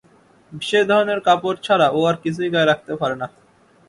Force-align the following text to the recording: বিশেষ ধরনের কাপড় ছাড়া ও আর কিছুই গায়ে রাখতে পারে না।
বিশেষ 0.51 0.83
ধরনের 0.91 1.19
কাপড় 1.27 1.57
ছাড়া 1.63 1.87
ও 1.89 2.09
আর 2.09 2.15
কিছুই 2.23 2.49
গায়ে 2.53 2.69
রাখতে 2.71 2.93
পারে 3.01 3.15
না। 3.21 3.27